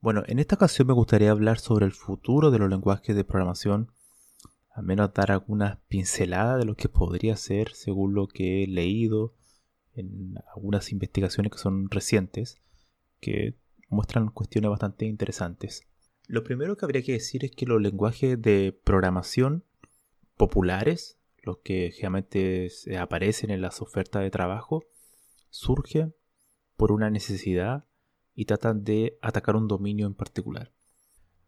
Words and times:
Bueno, 0.00 0.22
en 0.26 0.38
esta 0.38 0.56
ocasión 0.56 0.86
me 0.86 0.94
gustaría 0.94 1.30
hablar 1.30 1.58
sobre 1.58 1.86
el 1.86 1.92
futuro 1.92 2.50
de 2.50 2.58
los 2.58 2.68
lenguajes 2.68 3.16
de 3.16 3.24
programación, 3.24 3.92
al 4.70 4.84
menos 4.84 5.12
dar 5.14 5.32
algunas 5.32 5.78
pinceladas 5.88 6.58
de 6.58 6.66
lo 6.66 6.76
que 6.76 6.88
podría 6.88 7.36
ser 7.36 7.72
según 7.74 8.14
lo 8.14 8.28
que 8.28 8.62
he 8.62 8.66
leído 8.66 9.34
en 9.94 10.34
algunas 10.54 10.92
investigaciones 10.92 11.50
que 11.50 11.58
son 11.58 11.90
recientes, 11.90 12.60
que 13.20 13.56
muestran 13.88 14.28
cuestiones 14.28 14.70
bastante 14.70 15.06
interesantes. 15.06 15.82
Lo 16.28 16.44
primero 16.44 16.76
que 16.76 16.84
habría 16.84 17.02
que 17.02 17.12
decir 17.12 17.44
es 17.44 17.52
que 17.52 17.66
los 17.66 17.80
lenguajes 17.80 18.40
de 18.40 18.78
programación 18.84 19.64
populares, 20.36 21.18
los 21.42 21.58
que 21.58 21.90
generalmente 21.92 22.68
aparecen 22.98 23.50
en 23.50 23.62
las 23.62 23.80
ofertas 23.80 24.22
de 24.22 24.30
trabajo, 24.30 24.84
surgen 25.48 26.14
por 26.76 26.92
una 26.92 27.08
necesidad 27.08 27.86
y 28.36 28.44
tratan 28.44 28.84
de 28.84 29.18
atacar 29.22 29.56
un 29.56 29.66
dominio 29.66 30.06
en 30.06 30.14
particular. 30.14 30.72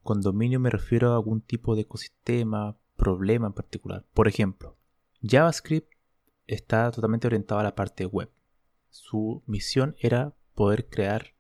Con 0.03 0.23
dominio 0.23 0.59
me 0.59 0.71
refiero 0.71 1.13
a 1.13 1.17
algún 1.17 1.43
tipo 1.43 1.77
de 1.77 1.83
ecosistema, 1.83 2.79
problema 2.97 3.47
en 3.47 3.53
particular. 3.53 4.07
Por 4.15 4.27
ejemplo, 4.27 4.77
JavaScript 5.23 5.93
está 6.47 6.91
totalmente 6.91 7.27
orientado 7.27 7.61
a 7.61 7.65
la 7.65 7.75
parte 7.75 8.07
web. 8.07 8.31
Su 8.89 9.43
misión 9.47 9.97
era 10.01 10.35
poder 10.55 10.89
crear 10.89 11.35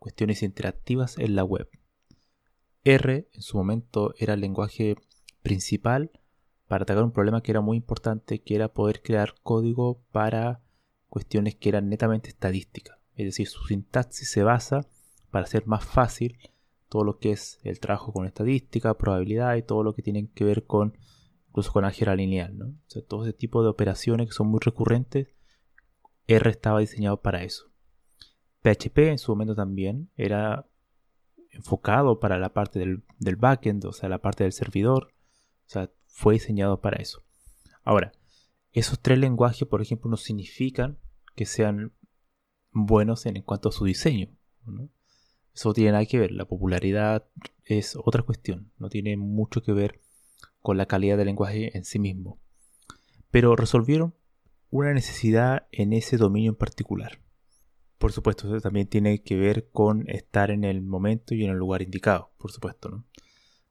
cuestiones 0.00 0.42
interactivas 0.42 1.16
en 1.18 1.36
la 1.36 1.44
web. 1.44 1.70
R 2.82 3.28
en 3.32 3.42
su 3.42 3.56
momento 3.56 4.12
era 4.18 4.34
el 4.34 4.40
lenguaje 4.40 4.96
principal 5.42 6.10
para 6.66 6.82
atacar 6.82 7.04
un 7.04 7.12
problema 7.12 7.42
que 7.42 7.52
era 7.52 7.60
muy 7.60 7.76
importante, 7.76 8.42
que 8.42 8.56
era 8.56 8.72
poder 8.72 9.02
crear 9.02 9.34
código 9.42 10.02
para 10.10 10.62
cuestiones 11.08 11.54
que 11.54 11.68
eran 11.68 11.88
netamente 11.88 12.28
estadísticas. 12.28 12.99
Es 13.20 13.26
decir, 13.26 13.48
su 13.48 13.64
sintaxis 13.66 14.30
se 14.30 14.42
basa 14.42 14.86
para 15.30 15.44
hacer 15.44 15.66
más 15.66 15.84
fácil 15.84 16.38
todo 16.88 17.04
lo 17.04 17.18
que 17.18 17.32
es 17.32 17.60
el 17.62 17.78
trabajo 17.78 18.12
con 18.12 18.26
estadística, 18.26 18.96
probabilidad 18.96 19.56
y 19.56 19.62
todo 19.62 19.82
lo 19.82 19.94
que 19.94 20.02
tiene 20.02 20.30
que 20.30 20.44
ver 20.44 20.64
con 20.64 20.96
incluso 21.48 21.72
con 21.72 21.84
álgebra 21.84 22.16
lineal. 22.16 22.56
¿no? 22.56 22.66
O 22.66 22.90
sea, 22.90 23.02
todo 23.02 23.24
ese 23.24 23.32
tipo 23.32 23.62
de 23.62 23.68
operaciones 23.68 24.28
que 24.28 24.32
son 24.32 24.48
muy 24.48 24.60
recurrentes, 24.60 25.28
R 26.26 26.50
estaba 26.50 26.80
diseñado 26.80 27.20
para 27.20 27.42
eso. 27.42 27.70
PHP 28.62 28.98
en 28.98 29.18
su 29.18 29.32
momento 29.32 29.54
también 29.54 30.10
era 30.16 30.66
enfocado 31.50 32.20
para 32.20 32.38
la 32.38 32.52
parte 32.52 32.78
del, 32.78 33.02
del 33.18 33.36
backend, 33.36 33.84
o 33.84 33.92
sea, 33.92 34.08
la 34.08 34.18
parte 34.18 34.44
del 34.44 34.52
servidor. 34.52 35.12
O 35.66 35.68
sea, 35.68 35.90
fue 36.06 36.34
diseñado 36.34 36.80
para 36.80 37.02
eso. 37.02 37.22
Ahora, 37.84 38.12
esos 38.72 39.00
tres 39.00 39.18
lenguajes, 39.18 39.66
por 39.68 39.82
ejemplo, 39.82 40.10
no 40.10 40.16
significan 40.16 40.98
que 41.34 41.46
sean 41.46 41.92
buenos 42.72 43.26
en, 43.26 43.42
cuanto 43.42 43.68
a 43.68 43.72
su 43.72 43.84
diseño. 43.84 44.28
Eso 45.54 45.70
no 45.70 45.74
tiene 45.74 45.92
nada 45.92 46.06
que 46.06 46.18
ver. 46.18 46.32
La 46.32 46.46
popularidad 46.46 47.26
es 47.64 47.96
otra 47.96 48.22
cuestión. 48.22 48.72
No 48.78 48.88
tiene 48.88 49.16
mucho 49.16 49.62
que 49.62 49.72
ver 49.72 50.00
con 50.60 50.76
la 50.76 50.86
calidad 50.86 51.16
del 51.16 51.26
lenguaje 51.26 51.76
en 51.76 51.84
sí 51.84 51.98
mismo. 51.98 52.38
Pero 53.30 53.56
resolvieron 53.56 54.14
una 54.70 54.92
necesidad 54.92 55.66
en 55.72 55.92
ese 55.92 56.16
dominio 56.16 56.50
en 56.50 56.56
particular. 56.56 57.20
Por 57.98 58.12
supuesto, 58.12 58.46
eso 58.46 58.60
también 58.60 58.86
tiene 58.86 59.22
que 59.22 59.36
ver 59.36 59.68
con 59.70 60.08
estar 60.08 60.50
en 60.50 60.64
el 60.64 60.80
momento 60.80 61.34
y 61.34 61.44
en 61.44 61.50
el 61.50 61.56
lugar 61.56 61.82
indicado, 61.82 62.32
por 62.38 62.50
supuesto. 62.50 63.04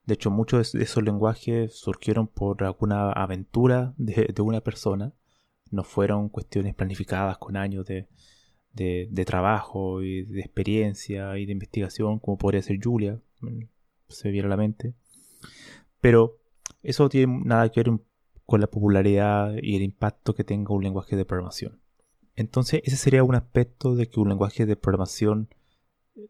De 0.06 0.14
hecho, 0.14 0.30
muchos 0.30 0.72
de 0.74 0.84
esos 0.84 1.04
lenguajes 1.04 1.74
surgieron 1.76 2.28
por 2.28 2.64
alguna 2.64 3.12
aventura 3.12 3.94
de 3.98 4.42
una 4.42 4.62
persona. 4.62 5.14
No 5.72 5.84
fueron 5.84 6.30
cuestiones 6.30 6.76
planificadas 6.76 7.38
con 7.38 7.58
años 7.58 7.86
de, 7.86 8.08
de, 8.74 9.26
trabajo 9.26 10.02
y 10.02 10.24
de 10.24 10.40
experiencia 10.40 11.38
y 11.38 11.46
de 11.46 11.52
investigación, 11.52 12.20
como 12.20 12.38
podría 12.38 12.62
ser 12.62 12.80
Julia, 12.82 13.20
mm, 13.42 13.64
se 14.08 14.32
viene 14.32 14.48
a 14.48 14.50
la 14.50 14.58
mente. 14.58 14.94
Pero 16.02 16.40
eso 16.82 17.04
no 17.04 17.10
tiene 17.10 17.42
nada 17.44 17.70
que 17.70 17.84
ver 17.84 18.00
con 18.46 18.62
la 18.62 18.68
popularidad 18.68 19.54
y 19.62 19.76
el 19.76 19.84
impacto 19.84 20.34
que 20.34 20.44
tenga 20.44 20.74
un 20.74 20.84
lenguaje 20.84 21.16
de 21.16 21.26
programación. 21.26 21.80
Entonces, 22.36 22.82
ese 22.86 22.96
sería 22.96 23.24
un 23.24 23.36
aspecto 23.36 23.96
de 23.96 24.08
que 24.08 24.20
un 24.20 24.30
lenguaje 24.30 24.66
de 24.66 24.76
programación 24.76 25.50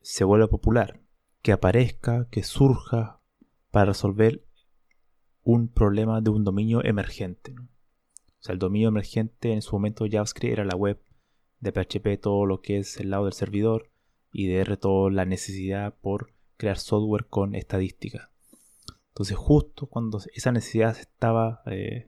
se 0.02 0.24
vuelva 0.24 0.48
popular, 0.48 1.00
que 1.42 1.52
aparezca, 1.52 2.28
que 2.30 2.44
surja 2.44 3.22
para 3.72 3.86
resolver 3.86 4.44
un 5.44 5.68
problema 5.68 6.22
de 6.22 6.30
un 6.30 6.44
dominio 6.44 6.84
emergente. 6.84 7.54
O 7.60 8.42
sea, 8.42 8.54
el 8.54 8.60
dominio 8.60 8.88
emergente 8.90 9.54
en 9.54 9.62
su 9.62 9.76
momento 9.76 10.06
JavaScript 10.10 10.54
era 10.54 10.66
la 10.66 10.76
web, 10.76 11.00
de 11.60 11.72
PHP 11.72 12.22
todo 12.22 12.46
lo 12.46 12.62
que 12.62 12.80
es 12.80 12.98
el 12.98 13.10
lado 13.10 13.26
del 13.26 13.34
servidor 13.34 13.90
y 14.32 14.48
de 14.48 14.60
R 14.60 14.78
todo 14.78 15.10
la 15.10 15.26
necesidad 15.26 15.94
por 16.02 16.32
crear 16.58 16.78
software 16.78 17.26
con 17.26 17.56
estadística. 17.56 18.30
Entonces 19.10 19.38
justo 19.38 19.88
cuando 19.88 20.22
esa 20.34 20.52
necesidad 20.52 20.98
estaba 20.98 21.62
eh, 21.66 22.08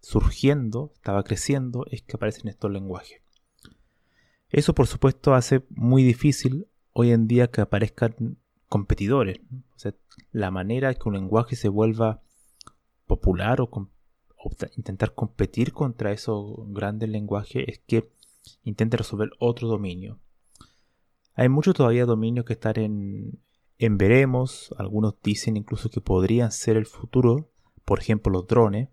surgiendo, 0.00 0.92
estaba 0.94 1.22
creciendo, 1.22 1.86
es 1.90 2.02
que 2.02 2.16
aparecen 2.16 2.48
estos 2.48 2.70
lenguajes. 2.70 3.20
Eso 4.50 4.74
por 4.74 4.86
supuesto 4.86 5.34
hace 5.34 5.62
muy 5.70 6.02
difícil 6.02 6.66
hoy 6.92 7.12
en 7.12 7.26
día 7.26 7.48
que 7.48 7.60
aparezcan 7.60 8.38
competidores. 8.68 9.40
la 10.32 10.50
manera 10.50 10.94
que 10.94 11.08
un 11.08 11.14
lenguaje 11.14 11.56
se 11.56 11.68
vuelva 11.68 12.22
popular 13.06 13.60
o, 13.60 13.68
o 13.72 14.50
intentar 14.76 15.14
competir 15.14 15.72
contra 15.72 16.12
esos 16.12 16.72
grandes 16.72 17.08
lenguajes 17.08 17.64
es 17.66 17.80
que 17.80 18.10
intente 18.62 18.96
resolver 18.96 19.30
otro 19.38 19.68
dominio. 19.68 20.18
Hay 21.34 21.48
muchos 21.48 21.74
todavía 21.74 22.06
dominios 22.06 22.44
que 22.44 22.54
están 22.54 22.78
en, 22.78 23.40
en 23.78 23.98
veremos, 23.98 24.74
algunos 24.76 25.14
dicen 25.22 25.56
incluso 25.56 25.90
que 25.90 26.00
podrían 26.00 26.52
ser 26.52 26.76
el 26.76 26.86
futuro, 26.86 27.50
por 27.84 27.98
ejemplo 27.98 28.32
los 28.32 28.46
drones. 28.46 28.88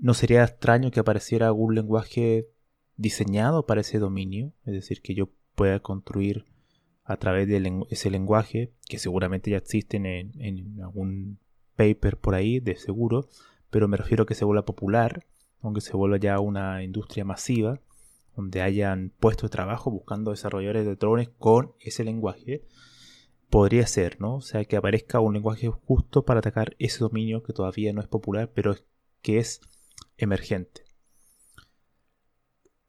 No 0.00 0.12
sería 0.12 0.44
extraño 0.44 0.90
que 0.90 1.00
apareciera 1.00 1.46
algún 1.46 1.74
lenguaje 1.74 2.48
diseñado 2.96 3.66
para 3.66 3.80
ese 3.80 3.98
dominio, 3.98 4.52
es 4.64 4.74
decir, 4.74 5.02
que 5.02 5.14
yo 5.14 5.30
pueda 5.54 5.80
construir 5.80 6.44
a 7.04 7.16
través 7.16 7.46
de 7.48 7.84
ese 7.90 8.10
lenguaje, 8.10 8.72
que 8.88 8.98
seguramente 8.98 9.50
ya 9.50 9.58
existen 9.58 10.06
en, 10.06 10.32
en, 10.40 10.80
algún 10.82 11.38
paper 11.76 12.16
por 12.16 12.34
ahí, 12.34 12.60
de 12.60 12.76
seguro, 12.76 13.28
pero 13.70 13.88
me 13.88 13.96
refiero 13.96 14.24
a 14.24 14.26
que 14.26 14.34
se 14.34 14.44
vuelva 14.44 14.64
popular, 14.64 15.26
aunque 15.60 15.80
se 15.80 15.96
vuelva 15.96 16.16
ya 16.16 16.40
una 16.40 16.82
industria 16.82 17.24
masiva, 17.24 17.80
donde 18.36 18.62
hayan 18.62 19.12
puesto 19.20 19.46
de 19.46 19.50
trabajo 19.50 19.90
buscando 19.90 20.30
desarrolladores 20.30 20.86
de 20.86 20.96
drones 20.96 21.28
con 21.38 21.74
ese 21.80 22.04
lenguaje, 22.04 22.64
podría 23.48 23.86
ser, 23.86 24.20
¿no? 24.20 24.36
O 24.36 24.40
sea, 24.40 24.64
que 24.64 24.76
aparezca 24.76 25.20
un 25.20 25.34
lenguaje 25.34 25.68
justo 25.68 26.24
para 26.24 26.40
atacar 26.40 26.74
ese 26.78 26.98
dominio 26.98 27.42
que 27.42 27.52
todavía 27.52 27.92
no 27.92 28.00
es 28.00 28.08
popular, 28.08 28.50
pero 28.52 28.74
que 29.22 29.38
es 29.38 29.60
emergente. 30.16 30.82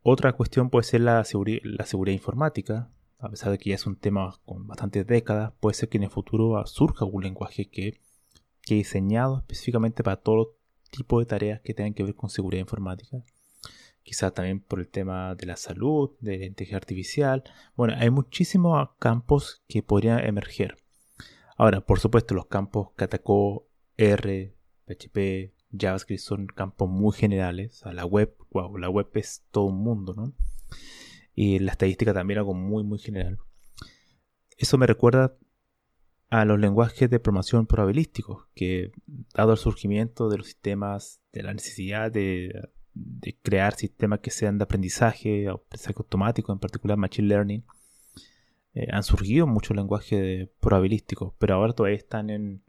Otra 0.02 0.34
cuestión 0.34 0.70
puede 0.70 0.84
ser 0.84 1.02
la, 1.02 1.24
seguridad 1.24 2.14
informática, 2.14 2.92
a 3.20 3.30
pesar 3.30 3.52
de 3.52 3.58
que 3.58 3.70
ya 3.70 3.76
es 3.76 3.86
un 3.86 3.96
tema 3.96 4.40
con 4.46 4.68
bastantes 4.68 5.06
décadas, 5.06 5.54
puede 5.60 5.76
ser 5.76 5.90
que 5.90 5.98
en 5.98 6.04
el 6.04 6.10
futuro 6.10 6.64
surja 6.66 7.06
un 7.06 7.24
lenguaje 7.24 7.70
que, 7.70 8.02
que 8.62 8.76
diseñado 8.76 9.40
específicamente 9.40 10.04
para 10.04 10.18
todo 10.18 10.58
tipo 10.92 11.20
de 11.20 11.26
tareas 11.26 11.62
que 11.62 11.74
tengan 11.74 11.94
que 11.94 12.04
ver 12.04 12.16
con 12.16 12.30
seguridad 12.30 12.62
informática 12.62 13.24
quizás 14.06 14.34
también 14.34 14.60
por 14.60 14.80
el 14.80 14.88
tema 14.88 15.34
de 15.36 15.48
la 15.48 15.58
salud, 15.58 16.12
de 16.22 16.38
la 16.38 16.46
inteligencia 16.46 16.78
artificial. 16.78 17.44
Bueno, 17.76 17.96
hay 17.98 18.12
muchísimos 18.12 18.90
campos 19.00 19.64
que 19.68 19.82
podrían 19.82 20.20
emerger. 20.20 20.78
Ahora, 21.58 21.82
por 21.82 22.00
supuesto, 22.00 22.36
los 22.36 22.46
campos 22.46 22.92
que 22.96 23.06
atacó 23.06 23.68
R, 23.98 24.54
PHP, 24.86 25.54
JavaScript 25.78 26.22
son 26.22 26.46
campos 26.46 26.88
muy 26.88 27.14
generales. 27.14 27.82
La 27.92 28.06
web, 28.06 28.36
wow, 28.52 28.78
la 28.78 28.90
web 28.90 29.10
es 29.16 29.44
todo 29.52 29.66
un 29.66 29.82
mundo, 29.84 30.14
¿no? 30.14 30.34
Y 31.34 31.60
la 31.60 31.72
estadística 31.72 32.14
también 32.14 32.38
algo 32.38 32.54
muy, 32.54 32.84
muy 32.84 33.00
general. 33.00 33.40
Eso 34.56 34.78
me 34.78 34.86
recuerda 34.86 35.36
a 36.30 36.46
los 36.46 36.60
lenguajes 36.60 37.10
de 37.10 37.20
programación 37.20 37.66
probabilísticos, 37.66 38.46
que 38.54 38.92
dado 39.34 39.54
el 39.54 39.58
surgimiento 39.58 40.30
de 40.30 40.38
los 40.38 40.48
sistemas, 40.48 41.22
de 41.34 41.44
la 41.44 41.54
necesidad 41.54 42.12
de, 42.12 42.70
crear 43.42 43.76
sistemas 43.76 44.20
que 44.20 44.32
sean 44.32 44.58
de 44.58 44.64
aprendizaje, 44.64 45.48
aprendizaje 45.48 45.96
automático, 45.98 46.52
en 46.52 46.60
particular 46.60 46.98
Machine 46.98 47.28
Learning, 47.28 47.64
eh, 48.74 48.88
han 48.92 49.04
surgido 49.04 49.48
muchos 49.48 49.76
lenguajes 49.76 50.50
probabilísticos, 50.60 51.34
pero 51.38 51.56
ahora 51.56 51.74
todavía 51.74 51.98
están 51.98 52.30
en, 52.30 52.64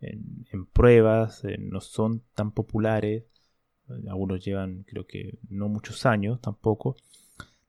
en, 0.00 0.66
pruebas, 0.72 1.44
eh, 1.44 1.56
no 1.58 1.80
son 1.80 2.22
tan 2.34 2.52
populares, 2.52 3.24
algunos 4.08 4.44
llevan 4.44 4.84
creo 4.84 5.06
que 5.06 5.38
no 5.48 5.68
muchos 5.68 6.06
años 6.06 6.40
tampoco, 6.40 6.96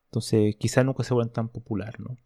entonces 0.06 0.56
quizás 0.58 0.86
nunca 0.86 1.04
se 1.04 1.14
vuelvan 1.14 1.34
tan 1.34 1.50
popular, 1.50 2.00
¿no? 2.00 2.18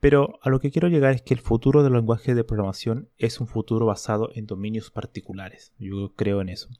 Pero 0.00 0.38
a 0.40 0.48
lo 0.48 0.60
que 0.60 0.70
quiero 0.70 0.88
llegar 0.88 1.12
es 1.12 1.20
que 1.20 1.34
el 1.34 1.40
futuro 1.40 1.82
del 1.82 1.92
lenguaje 1.92 2.34
de 2.34 2.42
programación 2.42 3.10
es 3.18 3.38
un 3.38 3.46
futuro 3.46 3.84
basado 3.84 4.30
en 4.34 4.46
dominios 4.46 4.90
particulares. 4.90 5.74
Yo 5.78 6.14
creo 6.16 6.40
en 6.40 6.48
eso. 6.48 6.70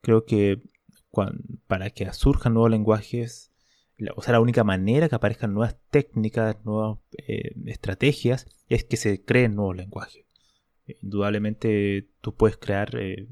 Creo 0.00 0.24
que 0.24 0.62
para 1.66 1.90
que 1.90 2.12
surjan 2.12 2.54
nuevos 2.54 2.70
lenguajes, 2.70 3.52
o 4.14 4.22
sea, 4.22 4.32
la 4.32 4.40
única 4.40 4.64
manera 4.64 5.08
que 5.08 5.14
aparezcan 5.14 5.54
nuevas 5.54 5.76
técnicas, 5.90 6.64
nuevas 6.64 6.98
eh, 7.26 7.52
estrategias, 7.66 8.46
es 8.68 8.84
que 8.84 8.96
se 8.96 9.24
creen 9.24 9.54
nuevos 9.54 9.76
lenguajes. 9.76 10.26
indudablemente 11.00 12.08
tú 12.20 12.34
puedes 12.34 12.56
crear 12.58 12.94
eh, 12.96 13.28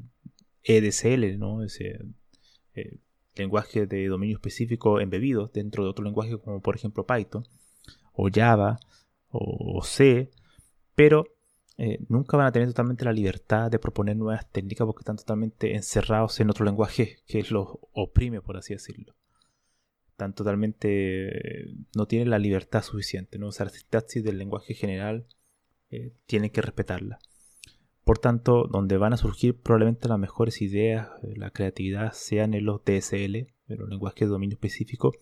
e 0.62 1.37
¿no? 1.37 1.62
Ese 1.62 1.99
eh, 2.75 2.99
lenguaje 3.35 3.87
de 3.87 4.06
dominio 4.06 4.37
específico 4.37 5.00
embebido 5.00 5.50
dentro 5.53 5.85
de 5.85 5.91
otro 5.91 6.05
lenguaje 6.05 6.38
como 6.38 6.61
por 6.61 6.76
ejemplo 6.76 7.06
Python 7.06 7.44
o 8.12 8.31
Java 8.32 8.79
o 9.29 9.82
C, 9.82 10.31
pero 10.94 11.34
eh, 11.76 11.99
nunca 12.09 12.37
van 12.37 12.47
a 12.47 12.53
tener 12.53 12.69
totalmente 12.69 13.05
la 13.05 13.12
libertad 13.12 13.71
de 13.71 13.79
proponer 13.79 14.17
nuevas 14.17 14.49
técnicas 14.50 14.87
porque 14.87 15.00
están 15.00 15.17
totalmente 15.17 15.75
encerrados 15.75 16.38
en 16.41 16.50
otro 16.50 16.65
lenguaje 16.65 17.19
que 17.26 17.43
los 17.50 17.79
oprime, 17.93 18.41
por 18.41 18.56
así 18.56 18.75
decirlo. 18.75 19.15
Están 20.11 20.35
totalmente. 20.35 21.75
no 21.97 22.06
tienen 22.06 22.31
la 22.31 22.38
libertad 22.38 22.82
suficiente, 22.82 23.38
¿no? 23.38 23.49
O 23.49 23.53
sea, 23.53 23.67
la 23.67 23.73
sintaxis 23.73 24.23
del 24.23 24.38
lenguaje 24.38 24.75
general 24.75 25.26
eh, 25.91 26.12
tienen 26.26 26.50
que 26.50 26.62
respetarla. 26.62 27.19
Por 28.05 28.19
tanto, 28.19 28.69
donde 28.71 28.97
van 28.97 29.12
a 29.12 29.17
surgir 29.17 29.59
probablemente 29.61 30.09
las 30.09 30.19
mejores 30.19 30.62
ideas, 30.62 31.09
eh, 31.23 31.35
la 31.37 31.50
creatividad, 31.50 32.12
sean 32.12 32.55
en 32.55 32.67
los 32.67 32.85
DSL, 32.85 33.35
en 33.35 33.79
los 33.79 33.88
lenguajes 33.88 34.29
de 34.29 34.32
dominio 34.32 34.55
específico, 34.55 35.12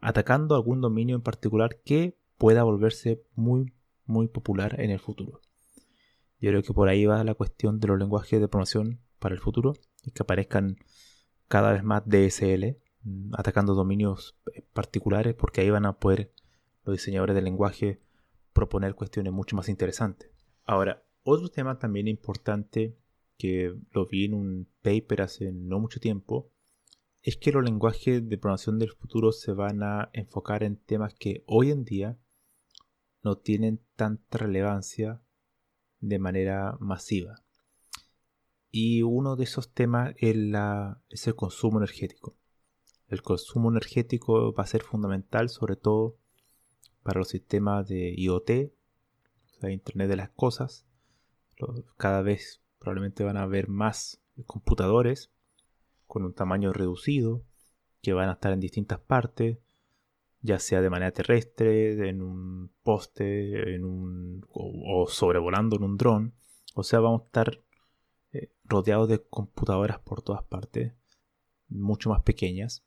atacando 0.00 0.54
algún 0.54 0.80
dominio 0.80 1.16
en 1.16 1.22
particular 1.22 1.80
que 1.84 2.16
pueda 2.38 2.62
volverse 2.62 3.22
muy, 3.34 3.74
muy 4.06 4.28
popular 4.28 4.80
en 4.80 4.90
el 4.90 4.98
futuro. 4.98 5.42
Yo 6.42 6.50
creo 6.50 6.62
que 6.64 6.74
por 6.74 6.88
ahí 6.88 7.06
va 7.06 7.22
la 7.22 7.34
cuestión 7.34 7.78
de 7.78 7.86
los 7.86 7.98
lenguajes 8.00 8.40
de 8.40 8.48
programación 8.48 9.00
para 9.20 9.32
el 9.32 9.40
futuro, 9.40 9.74
y 10.02 10.10
que 10.10 10.24
aparezcan 10.24 10.76
cada 11.46 11.72
vez 11.72 11.84
más 11.84 12.02
DSL, 12.04 12.80
mm, 13.04 13.34
atacando 13.38 13.74
dominios 13.74 14.36
eh, 14.52 14.64
particulares, 14.72 15.36
porque 15.36 15.60
ahí 15.60 15.70
van 15.70 15.86
a 15.86 16.00
poder 16.00 16.32
los 16.84 16.96
diseñadores 16.96 17.36
de 17.36 17.42
lenguaje 17.42 18.00
proponer 18.52 18.96
cuestiones 18.96 19.32
mucho 19.32 19.54
más 19.54 19.68
interesantes. 19.68 20.32
Ahora, 20.64 21.04
otro 21.22 21.48
tema 21.48 21.78
también 21.78 22.08
importante 22.08 22.98
que 23.38 23.76
lo 23.92 24.06
vi 24.08 24.24
en 24.24 24.34
un 24.34 24.68
paper 24.82 25.22
hace 25.22 25.52
no 25.52 25.78
mucho 25.78 26.00
tiempo, 26.00 26.50
es 27.22 27.36
que 27.36 27.52
los 27.52 27.62
lenguajes 27.62 28.28
de 28.28 28.36
programación 28.36 28.80
del 28.80 28.90
futuro 28.90 29.30
se 29.30 29.52
van 29.52 29.84
a 29.84 30.10
enfocar 30.12 30.64
en 30.64 30.76
temas 30.76 31.14
que 31.14 31.44
hoy 31.46 31.70
en 31.70 31.84
día 31.84 32.18
no 33.22 33.36
tienen 33.38 33.80
tanta 33.94 34.38
relevancia 34.38 35.22
de 36.02 36.18
manera 36.18 36.76
masiva. 36.80 37.42
Y 38.70 39.02
uno 39.02 39.36
de 39.36 39.44
esos 39.44 39.72
temas 39.72 40.14
es, 40.18 40.36
es 41.08 41.26
el 41.26 41.34
consumo 41.34 41.78
energético. 41.78 42.36
El 43.08 43.22
consumo 43.22 43.70
energético 43.70 44.52
va 44.52 44.64
a 44.64 44.66
ser 44.66 44.82
fundamental 44.82 45.48
sobre 45.48 45.76
todo 45.76 46.16
para 47.02 47.20
los 47.20 47.28
sistemas 47.28 47.88
de 47.88 48.14
IoT, 48.16 48.72
o 49.62 49.68
Internet 49.68 50.08
de 50.08 50.16
las 50.16 50.30
Cosas. 50.30 50.86
Cada 51.96 52.22
vez 52.22 52.62
probablemente 52.78 53.24
van 53.24 53.36
a 53.36 53.42
haber 53.42 53.68
más 53.68 54.20
computadores 54.46 55.30
con 56.06 56.24
un 56.24 56.34
tamaño 56.34 56.72
reducido 56.72 57.44
que 58.02 58.12
van 58.12 58.28
a 58.28 58.32
estar 58.32 58.52
en 58.52 58.60
distintas 58.60 58.98
partes 58.98 59.58
ya 60.42 60.58
sea 60.58 60.80
de 60.80 60.90
manera 60.90 61.12
terrestre, 61.12 62.08
en 62.08 62.20
un 62.20 62.70
poste, 62.82 63.74
en 63.74 63.84
un, 63.84 64.46
o, 64.50 65.06
sobrevolando 65.08 65.76
en 65.76 65.84
un 65.84 65.96
dron. 65.96 66.34
O 66.74 66.82
sea, 66.82 67.00
vamos 67.00 67.22
a 67.22 67.24
estar 67.26 67.62
eh, 68.32 68.52
rodeados 68.64 69.08
de 69.08 69.22
computadoras 69.22 70.00
por 70.00 70.22
todas 70.22 70.42
partes, 70.42 70.92
mucho 71.68 72.10
más 72.10 72.22
pequeñas. 72.22 72.84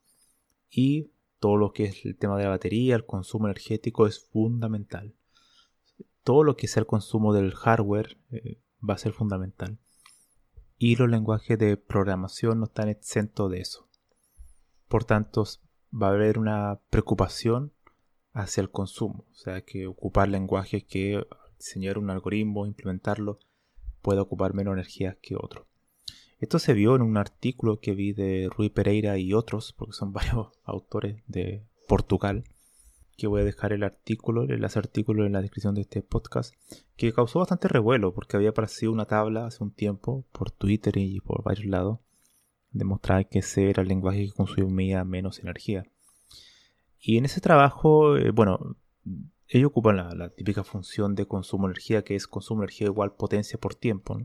Y 0.70 1.12
todo 1.40 1.56
lo 1.56 1.72
que 1.72 1.86
es 1.86 2.06
el 2.06 2.18
tema 2.18 2.38
de 2.38 2.44
la 2.44 2.50
batería, 2.50 2.96
el 2.96 3.06
consumo 3.06 3.48
energético 3.48 4.06
es 4.06 4.20
fundamental. 4.20 5.16
Todo 6.24 6.44
lo 6.44 6.58
que 6.58 6.68
sea 6.68 6.82
el 6.82 6.88
consumo 6.88 7.34
del 7.34 7.54
hardware 7.54 8.18
eh, 8.32 8.60
va 8.88 8.96
a 8.96 9.00
ser 9.00 9.14
fundamental. 9.14 9.78
Y 10.78 10.98
los 10.98 11.10
lenguajes 11.10 11.58
de 11.58 11.78
programación 11.78 12.60
no 12.60 12.66
están 12.66 12.90
exentos 12.90 13.50
de 13.50 13.62
eso. 13.62 13.88
Por 14.90 15.06
tanto, 15.06 15.46
va 16.02 16.08
a 16.08 16.12
haber 16.12 16.38
una 16.38 16.80
preocupación 16.90 17.72
hacia 18.34 18.62
el 18.62 18.70
consumo. 18.70 19.26
O 19.32 19.36
sea, 19.36 19.62
que 19.62 19.88
ocupar 19.88 20.28
lenguaje 20.28 20.86
que 20.86 21.26
diseñar 21.58 21.98
un 21.98 22.10
algoritmo, 22.10 22.66
implementarlo, 22.66 23.40
puede 24.02 24.20
ocupar 24.20 24.54
menos 24.54 24.74
energía 24.74 25.18
que 25.22 25.36
otro. 25.36 25.68
Esto 26.40 26.60
se 26.60 26.74
vio 26.74 26.96
en 26.96 27.02
un 27.02 27.18
artículo 27.18 27.80
que 27.80 27.94
vi 27.94 28.12
de 28.12 28.50
Rui 28.56 28.70
Pereira 28.70 29.18
y 29.18 29.34
otros, 29.34 29.74
porque 29.74 29.94
son 29.94 30.12
varios 30.14 30.50
autores 30.64 31.24
de 31.28 31.66
Portugal, 31.88 32.44
que 33.18 33.28
voy 33.28 33.42
a 33.42 33.46
dejar 33.46 33.72
el 33.72 33.84
artículo, 33.84 34.44
el 34.44 34.52
enlace 34.52 34.80
artículo 34.80 35.26
en 35.26 35.32
la 35.32 35.42
descripción 35.42 35.76
de 35.76 35.82
este 35.82 36.02
podcast, 36.02 36.54
que 36.98 37.14
causó 37.14 37.40
bastante 37.40 37.70
revuelo, 37.70 38.14
porque 38.14 38.36
había 38.36 38.50
aparecido 38.50 38.92
una 38.92 39.06
tabla 39.06 39.46
hace 39.46 39.64
un 39.64 39.72
tiempo 39.72 40.26
por 40.34 40.52
Twitter 40.52 40.98
y 40.98 41.22
por 41.22 41.42
varios 41.44 41.66
lados, 41.68 42.00
demostrar 42.76 43.28
que 43.28 43.40
ese 43.40 43.70
era 43.70 43.82
el 43.82 43.88
lenguaje 43.88 44.26
que 44.26 44.34
consumía 44.34 45.04
menos 45.04 45.40
energía. 45.40 45.86
Y 47.00 47.18
en 47.18 47.26
ese 47.26 47.40
trabajo, 47.40 48.18
eh, 48.18 48.32
bueno, 48.32 48.78
ellos 49.48 49.70
ocupan 49.70 49.98
la, 49.98 50.30
típica 50.30 50.64
función 50.64 51.16
de 51.16 51.26
consumo 51.26 51.68
de 51.68 51.74
energía, 51.74 52.04
que 52.04 52.16
es 52.16 52.28
consumo 52.28 52.62
de 52.62 52.66
energía 52.66 52.88
igual 52.88 53.14
potencia 53.14 53.60
por 53.60 53.76
tiempo. 53.76 54.20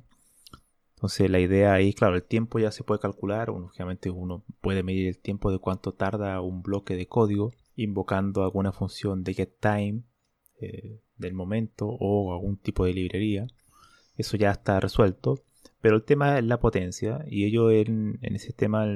Entonces 0.97 1.31
la 1.31 1.41
idea 1.41 1.73
ahí, 1.73 1.95
claro, 1.95 2.17
el 2.17 2.25
tiempo 2.25 2.59
ya 2.59 2.73
se 2.73 2.85
puede 2.85 3.01
calcular, 3.01 3.51
obviamente 3.51 4.11
uno 4.11 4.45
puede 4.61 4.83
medir 4.83 5.09
el 5.09 5.19
tiempo 5.19 5.51
de 5.51 5.59
cuánto 5.59 5.93
tarda 5.93 6.41
un 6.41 6.63
bloque 6.63 6.97
de 6.97 7.07
código, 7.07 7.53
invocando 7.77 8.43
alguna 8.43 8.73
función 8.73 9.23
de 9.25 9.35
getTime 9.35 10.03
eh, 10.61 11.01
del 11.17 11.35
momento 11.35 11.87
o 11.87 12.33
algún 12.33 12.57
tipo 12.57 12.85
de 12.85 12.95
librería. 12.95 13.47
Eso 14.17 14.37
ya 14.37 14.51
está 14.51 14.81
resuelto. 14.81 15.43
Pero 15.81 15.97
el 15.97 16.03
tema 16.03 16.39
es 16.39 16.45
la 16.45 16.61
potencia 16.61 17.25
y 17.27 17.45
ellos 17.45 17.73
en, 17.73 18.19
ese 18.23 18.53
tema 18.53 18.87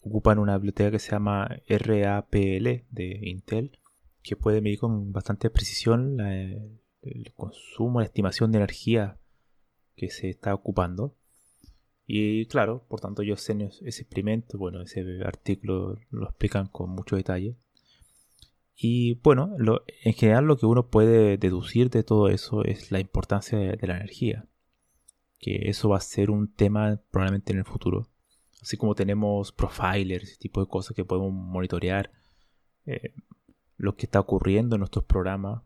ocupan 0.00 0.38
una 0.38 0.56
biblioteca 0.56 0.90
que 0.92 0.98
se 0.98 1.10
llama 1.10 1.48
RAPL 1.68 2.84
de 2.90 3.18
Intel 3.22 3.78
que 4.22 4.36
puede 4.36 4.60
medir 4.60 4.78
con 4.78 5.12
bastante 5.12 5.50
precisión 5.50 6.20
el 6.20 7.32
consumo, 7.34 8.00
la 8.00 8.06
estimación 8.06 8.52
de 8.52 8.58
energía 8.58 9.18
que 9.96 10.10
se 10.10 10.28
está 10.28 10.54
ocupando. 10.54 11.14
Y 12.06 12.46
claro, 12.46 12.84
por 12.88 13.00
tanto 13.00 13.22
ellos 13.22 13.40
hacen 13.40 13.62
ese 13.62 14.02
experimento, 14.02 14.58
bueno, 14.58 14.82
ese 14.82 15.22
artículo 15.24 15.98
lo 16.10 16.28
explican 16.28 16.66
con 16.66 16.90
mucho 16.90 17.16
detalle. 17.16 17.56
Y 18.76 19.14
bueno, 19.22 19.54
en 20.04 20.12
general 20.14 20.44
lo 20.46 20.56
que 20.56 20.66
uno 20.66 20.88
puede 20.88 21.36
deducir 21.38 21.90
de 21.90 22.02
todo 22.02 22.28
eso 22.28 22.64
es 22.64 22.90
la 22.90 23.00
importancia 23.00 23.58
de 23.58 23.86
la 23.86 23.96
energía 23.96 24.49
que 25.40 25.68
eso 25.68 25.88
va 25.88 25.96
a 25.96 26.00
ser 26.00 26.30
un 26.30 26.52
tema 26.52 27.00
probablemente 27.10 27.52
en 27.52 27.58
el 27.58 27.64
futuro. 27.64 28.06
Así 28.62 28.76
como 28.76 28.94
tenemos 28.94 29.52
profilers, 29.52 30.24
ese 30.24 30.36
tipo 30.36 30.60
de 30.60 30.68
cosas 30.68 30.94
que 30.94 31.04
podemos 31.04 31.32
monitorear 31.32 32.12
eh, 32.86 33.14
lo 33.76 33.96
que 33.96 34.06
está 34.06 34.20
ocurriendo 34.20 34.76
en 34.76 34.80
nuestros 34.80 35.04
programas, 35.06 35.62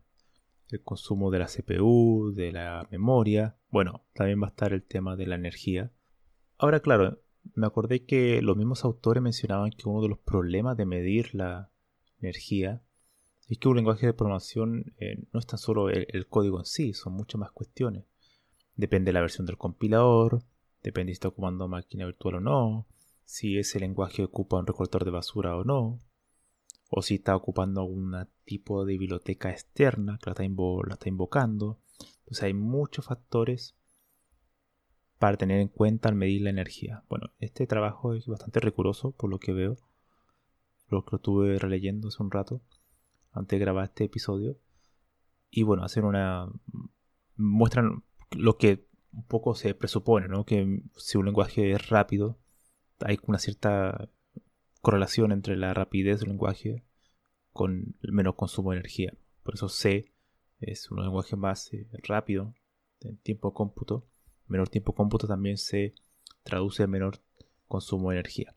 el 0.69 0.81
consumo 0.81 1.29
de 1.29 1.39
la 1.39 1.47
CPU, 1.47 2.31
de 2.33 2.51
la 2.53 2.87
memoria. 2.89 3.57
Bueno, 3.69 4.05
también 4.13 4.41
va 4.41 4.47
a 4.47 4.49
estar 4.49 4.73
el 4.73 4.83
tema 4.83 5.15
de 5.15 5.27
la 5.27 5.35
energía. 5.35 5.91
Ahora, 6.57 6.79
claro, 6.79 7.19
me 7.53 7.67
acordé 7.67 8.05
que 8.05 8.41
los 8.41 8.57
mismos 8.57 8.85
autores 8.85 9.21
mencionaban 9.21 9.71
que 9.71 9.89
uno 9.89 10.01
de 10.01 10.09
los 10.09 10.19
problemas 10.19 10.77
de 10.77 10.85
medir 10.85 11.35
la 11.35 11.69
energía 12.19 12.81
es 13.47 13.59
que 13.59 13.67
un 13.67 13.75
lenguaje 13.75 14.07
de 14.07 14.13
programación 14.13 14.95
eh, 14.97 15.23
no 15.31 15.39
es 15.39 15.45
tan 15.45 15.59
solo 15.59 15.89
el, 15.89 16.27
código 16.27 16.59
en 16.59 16.65
sí, 16.65 16.93
son 16.93 17.13
muchas 17.13 17.39
más 17.39 17.51
cuestiones. 17.51 18.05
Depende 18.75 19.09
de 19.09 19.13
la 19.13 19.21
versión 19.21 19.45
del 19.45 19.57
compilador, 19.57 20.43
depende 20.83 21.11
si 21.11 21.13
está 21.13 21.29
ocupando 21.29 21.67
máquina 21.67 22.05
virtual 22.05 22.35
o 22.35 22.39
no, 22.41 22.87
si 23.23 23.57
ese 23.57 23.79
lenguaje 23.79 24.23
ocupa 24.23 24.59
un 24.59 24.67
recortor 24.67 25.05
de 25.05 25.11
basura 25.11 25.55
o 25.55 25.63
no, 25.63 25.99
o 26.89 27.01
si 27.01 27.15
está 27.15 27.35
ocupando 27.35 27.81
algún 27.81 28.27
tipo 28.45 28.85
de 28.85 28.97
biblioteca 28.97 29.49
externa 29.49 30.19
que 30.21 30.29
la 30.29 30.91
está, 30.91 31.09
invocando. 31.09 31.79
Entonces 32.19 32.43
hay 32.43 32.53
muchos 32.53 33.05
factores 33.05 33.75
para 35.17 35.37
tener 35.37 35.59
en 35.59 35.69
cuenta 35.69 36.09
al 36.09 36.15
medir 36.15 36.41
la 36.41 36.49
energía. 36.49 37.03
Bueno, 37.09 37.31
este 37.39 37.67
trabajo 37.67 38.13
es 38.13 38.27
bastante 38.27 38.59
riguroso 38.59 39.11
por 39.11 39.29
lo 39.29 39.39
que 39.39 39.53
veo, 39.53 39.77
lo 40.89 41.03
que 41.03 41.11
lo 41.13 41.17
estuve 41.17 41.57
releyendo 41.57 42.09
hace 42.09 42.21
un 42.21 42.31
rato, 42.31 42.61
antes 43.31 43.57
de 43.57 43.65
grabar 43.65 43.85
este 43.85 44.03
episodio. 44.03 44.57
Y 45.49 45.63
bueno, 45.63 45.83
hacen 45.83 46.05
una... 46.05 46.47
muestran 47.35 48.03
lo 48.35 48.57
que 48.57 48.87
un 49.13 49.23
poco 49.23 49.55
se 49.55 49.73
presupone, 49.73 50.27
¿no? 50.27 50.45
Que 50.45 50.81
si 50.97 51.17
un 51.17 51.25
lenguaje 51.25 51.71
es 51.71 51.89
rápido, 51.89 52.37
hay 52.99 53.17
una 53.25 53.39
cierta 53.39 54.09
correlación 54.81 55.31
entre 55.31 55.55
la 55.55 55.73
rapidez 55.73 56.19
del 56.19 56.29
lenguaje 56.29 56.83
con 57.51 57.95
el 58.01 58.11
menor 58.11 58.35
consumo 58.35 58.71
de 58.71 58.77
energía. 58.77 59.13
Por 59.43 59.55
eso 59.55 59.69
C 59.69 60.11
es 60.59 60.91
un 60.91 61.01
lenguaje 61.01 61.35
más 61.35 61.73
eh, 61.73 61.87
rápido 62.03 62.53
en 63.01 63.17
tiempo 63.17 63.49
de 63.49 63.53
cómputo. 63.53 64.05
Menor 64.47 64.69
tiempo 64.69 64.91
de 64.91 64.97
cómputo 64.97 65.27
también 65.27 65.57
se 65.57 65.95
traduce 66.43 66.83
en 66.83 66.91
menor 66.91 67.19
consumo 67.67 68.09
de 68.09 68.17
energía. 68.17 68.55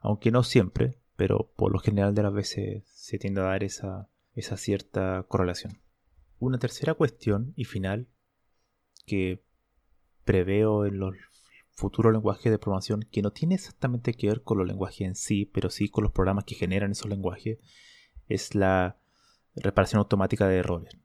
Aunque 0.00 0.30
no 0.30 0.42
siempre, 0.42 0.98
pero 1.16 1.50
por 1.56 1.72
lo 1.72 1.78
general 1.78 2.14
de 2.14 2.22
las 2.22 2.32
veces 2.32 2.84
se 2.86 3.18
tiende 3.18 3.40
a 3.40 3.44
dar 3.44 3.64
esa, 3.64 4.08
esa 4.34 4.56
cierta 4.56 5.24
correlación. 5.28 5.80
Una 6.38 6.58
tercera 6.58 6.94
cuestión 6.94 7.52
y 7.56 7.64
final 7.64 8.08
que 9.06 9.42
preveo 10.24 10.84
en 10.84 10.98
los 10.98 11.14
futuros 11.72 12.12
lenguajes 12.12 12.50
de 12.50 12.58
programación 12.58 13.06
que 13.10 13.22
no 13.22 13.30
tiene 13.30 13.54
exactamente 13.54 14.14
que 14.14 14.28
ver 14.28 14.42
con 14.42 14.58
los 14.58 14.66
lenguajes 14.66 15.06
en 15.06 15.14
sí, 15.14 15.44
pero 15.46 15.70
sí 15.70 15.88
con 15.88 16.04
los 16.04 16.12
programas 16.12 16.44
que 16.44 16.54
generan 16.54 16.90
esos 16.90 17.08
lenguajes, 17.08 17.58
es 18.28 18.54
la 18.54 18.98
reparación 19.54 20.00
automática 20.00 20.48
de 20.48 20.56
errores. 20.56 20.96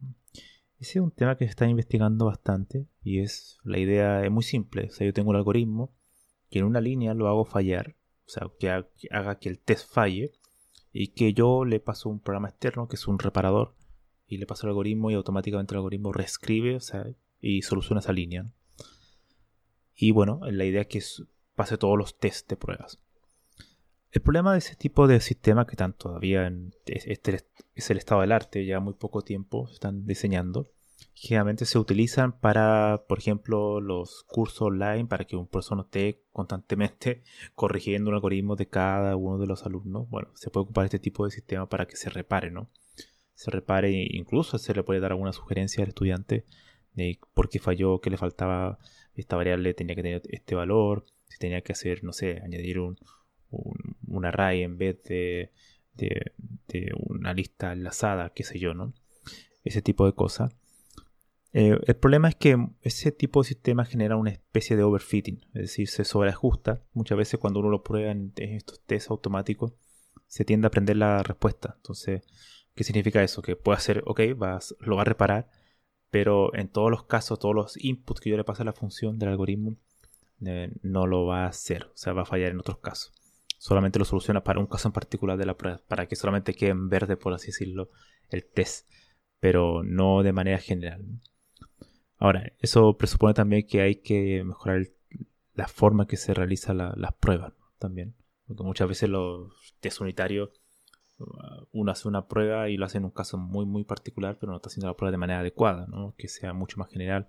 Ese 0.79 0.97
es 0.97 1.03
un 1.03 1.11
tema 1.11 1.37
que 1.37 1.45
se 1.45 1.51
está 1.51 1.67
investigando 1.67 2.25
bastante 2.25 2.87
y 3.03 3.19
es 3.19 3.59
la 3.63 3.77
idea 3.77 4.23
es 4.23 4.31
muy 4.31 4.43
simple. 4.43 4.87
O 4.87 4.91
sea, 4.91 5.05
yo 5.05 5.13
tengo 5.13 5.29
un 5.29 5.35
algoritmo 5.35 5.93
que 6.49 6.59
en 6.59 6.65
una 6.65 6.81
línea 6.81 7.13
lo 7.13 7.27
hago 7.27 7.45
fallar, 7.45 7.95
o 8.25 8.29
sea, 8.29 8.49
que 8.59 8.69
haga 8.69 9.39
que 9.39 9.49
el 9.49 9.59
test 9.59 9.93
falle 9.93 10.31
y 10.91 11.09
que 11.09 11.33
yo 11.33 11.65
le 11.65 11.79
paso 11.79 12.09
un 12.09 12.19
programa 12.19 12.49
externo 12.49 12.87
que 12.87 12.95
es 12.95 13.07
un 13.07 13.19
reparador 13.19 13.75
y 14.25 14.37
le 14.37 14.45
paso 14.45 14.65
el 14.65 14.71
algoritmo 14.71 15.11
y 15.11 15.13
automáticamente 15.13 15.73
el 15.73 15.79
algoritmo 15.79 16.11
reescribe 16.13 16.75
o 16.75 16.79
sea, 16.79 17.05
y 17.41 17.63
soluciona 17.63 17.99
esa 17.99 18.13
línea. 18.13 18.45
Y 19.95 20.11
bueno, 20.11 20.39
la 20.43 20.65
idea 20.65 20.81
es 20.81 20.87
que 20.87 21.03
pase 21.55 21.77
todos 21.77 21.97
los 21.97 22.17
test 22.17 22.49
de 22.49 22.55
pruebas. 22.55 22.99
El 24.11 24.21
problema 24.21 24.51
de 24.51 24.59
ese 24.59 24.75
tipo 24.75 25.07
de 25.07 25.21
sistemas 25.21 25.65
que 25.65 25.71
están 25.71 25.93
todavía 25.93 26.45
en 26.45 26.73
este 26.85 27.39
es 27.75 27.89
el 27.89 27.97
estado 27.97 28.21
del 28.21 28.33
arte, 28.33 28.65
ya 28.65 28.79
muy 28.79 28.93
poco 28.93 29.21
tiempo 29.21 29.67
se 29.67 29.75
están 29.75 30.05
diseñando. 30.05 30.69
Generalmente 31.13 31.65
se 31.65 31.79
utilizan 31.79 32.37
para, 32.39 33.05
por 33.07 33.19
ejemplo, 33.19 33.79
los 33.79 34.23
cursos 34.23 34.63
online 34.63 35.05
para 35.05 35.25
que 35.25 35.35
un 35.35 35.47
profesor 35.47 35.77
no 35.77 35.87
constantemente 36.31 37.23
corrigiendo 37.55 38.09
un 38.09 38.15
algoritmo 38.15 38.55
de 38.55 38.67
cada 38.67 39.15
uno 39.15 39.37
de 39.37 39.47
los 39.47 39.65
alumnos. 39.65 40.09
Bueno, 40.09 40.29
se 40.35 40.49
puede 40.49 40.63
ocupar 40.63 40.85
este 40.85 40.99
tipo 40.99 41.25
de 41.25 41.31
sistema 41.31 41.69
para 41.69 41.85
que 41.85 41.95
se 41.95 42.09
repare, 42.09 42.51
¿no? 42.51 42.69
Se 43.33 43.49
repare, 43.49 43.91
incluso 44.11 44.57
se 44.57 44.73
le 44.73 44.83
puede 44.83 44.99
dar 44.99 45.11
alguna 45.11 45.31
sugerencia 45.31 45.83
al 45.83 45.89
estudiante 45.89 46.45
de 46.93 47.19
por 47.33 47.49
qué 47.49 47.59
falló, 47.59 48.01
qué 48.01 48.09
le 48.09 48.17
faltaba, 48.17 48.79
esta 49.15 49.35
variable 49.35 49.73
tenía 49.73 49.95
que 49.95 50.03
tener 50.03 50.21
este 50.29 50.55
valor, 50.55 51.05
si 51.27 51.37
tenía 51.37 51.61
que 51.61 51.73
hacer, 51.73 52.03
no 52.03 52.13
sé, 52.13 52.41
añadir 52.43 52.79
un, 52.79 52.97
un, 53.51 54.25
array 54.25 54.63
en 54.63 54.77
vez 54.77 55.03
de, 55.03 55.51
de, 55.95 56.91
una 56.93 57.33
lista 57.33 57.73
enlazada, 57.73 58.31
qué 58.33 58.43
sé 58.43 58.59
yo, 58.59 58.73
¿no? 58.73 58.93
Ese 59.63 59.81
tipo 59.81 60.05
de 60.05 60.13
cosas. 60.13 60.55
Eh, 61.53 61.77
el 61.85 61.95
problema 61.95 62.29
es 62.29 62.35
que 62.35 62.57
ese 62.81 63.11
tipo 63.11 63.41
de 63.41 63.49
sistema 63.49 63.83
genera 63.83 64.15
una 64.15 64.31
especie 64.31 64.77
de 64.77 64.83
overfitting, 64.83 65.41
es 65.53 65.61
decir, 65.61 65.87
se 65.89 66.05
sobreajusta. 66.05 66.81
Muchas 66.93 67.17
veces 67.17 67.39
cuando 67.39 67.59
uno 67.59 67.69
lo 67.69 67.83
prueba 67.83 68.11
en, 68.11 68.33
estos 68.37 68.81
test 68.81 69.11
automáticos, 69.11 69.73
se 70.27 70.45
tiende 70.45 70.65
a 70.65 70.69
aprender 70.69 70.95
la 70.95 71.23
respuesta. 71.23 71.73
Entonces, 71.77 72.23
¿qué 72.73 72.83
significa 72.83 73.21
eso? 73.21 73.41
Que 73.41 73.57
puede 73.57 73.77
hacer, 73.77 74.03
ok, 74.05 74.21
vas, 74.35 74.75
lo 74.79 74.95
va 74.95 75.01
a 75.01 75.05
reparar, 75.05 75.49
pero 76.11 76.53
en 76.53 76.67
todos 76.67 76.91
los 76.91 77.05
casos, 77.05 77.39
todos 77.39 77.55
los 77.55 77.83
inputs 77.83 78.21
que 78.21 78.29
yo 78.29 78.37
le 78.37 78.43
paso 78.43 78.61
a 78.61 78.65
la 78.65 78.73
función 78.73 79.17
del 79.17 79.29
algoritmo, 79.29 79.77
eh, 80.45 80.71
no 80.83 81.07
lo 81.07 81.25
va 81.25 81.45
a 81.45 81.47
hacer, 81.47 81.85
o 81.85 81.97
sea, 81.97 82.13
va 82.13 82.21
a 82.23 82.25
fallar 82.25 82.51
en 82.51 82.59
otros 82.59 82.77
casos 82.77 83.13
solamente 83.61 83.99
lo 83.99 84.05
soluciona 84.05 84.43
para 84.43 84.59
un 84.59 84.65
caso 84.65 84.87
en 84.87 84.91
particular 84.91 85.37
de 85.37 85.45
la 85.45 85.55
prueba, 85.55 85.81
para 85.87 86.07
que 86.07 86.15
solamente 86.15 86.55
quede 86.55 86.71
en 86.71 86.89
verde, 86.89 87.15
por 87.15 87.31
así 87.31 87.47
decirlo, 87.47 87.91
el 88.31 88.43
test, 88.43 88.89
pero 89.39 89.83
no 89.83 90.23
de 90.23 90.33
manera 90.33 90.57
general. 90.57 91.05
Ahora, 92.17 92.53
eso 92.57 92.97
presupone 92.97 93.35
también 93.35 93.67
que 93.67 93.81
hay 93.81 93.97
que 93.97 94.43
mejorar 94.43 94.87
la 95.53 95.67
forma 95.67 96.07
que 96.07 96.17
se 96.17 96.33
realizan 96.33 96.79
las 96.79 97.13
pruebas 97.19 97.53
también, 97.77 98.15
porque 98.47 98.63
muchas 98.63 98.87
veces 98.87 99.09
los 99.09 99.75
test 99.79 100.01
unitarios 100.01 100.49
uno 101.71 101.91
hace 101.91 102.07
una 102.07 102.27
prueba 102.27 102.69
y 102.69 102.77
lo 102.77 102.85
hace 102.85 102.97
en 102.97 103.05
un 103.05 103.11
caso 103.11 103.37
muy 103.37 103.65
muy 103.65 103.83
particular, 103.83 104.37
pero 104.39 104.51
no 104.51 104.57
está 104.57 104.69
haciendo 104.69 104.87
la 104.87 104.95
prueba 104.95 105.11
de 105.11 105.17
manera 105.17 105.39
adecuada, 105.39 105.87
¿no? 105.87 106.15
que 106.17 106.27
sea 106.27 106.53
mucho 106.53 106.77
más 106.77 106.89
general, 106.89 107.27